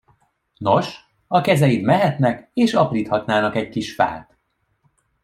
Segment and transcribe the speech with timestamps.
[0.57, 4.37] Nos, a kezeid mehetnek és apríthatnának egy kis fát.